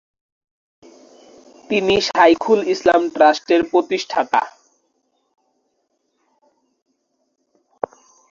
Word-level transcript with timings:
তিনি 1.69 1.95
শাইখুল 2.07 2.59
ইসলাম 2.73 3.01
ট্রাস্টের 3.15 3.61
প্রতিষ্ঠাতা। 3.71 4.41